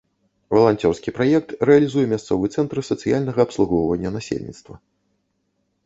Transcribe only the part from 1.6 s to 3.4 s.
рэалізуе мясцовы цэнтр сацыяльнага